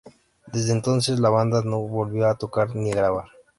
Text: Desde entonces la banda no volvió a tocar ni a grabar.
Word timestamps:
Desde 0.51 0.71
entonces 0.71 1.19
la 1.19 1.29
banda 1.29 1.61
no 1.63 1.79
volvió 1.81 2.27
a 2.27 2.35
tocar 2.35 2.75
ni 2.75 2.91
a 2.91 2.95
grabar. 2.95 3.27